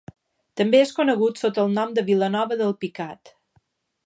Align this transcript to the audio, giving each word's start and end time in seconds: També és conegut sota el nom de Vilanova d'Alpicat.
També 0.61 0.79
és 0.85 0.93
conegut 0.99 1.43
sota 1.43 1.67
el 1.67 1.71
nom 1.77 1.93
de 1.99 2.05
Vilanova 2.11 2.61
d'Alpicat. 2.63 3.37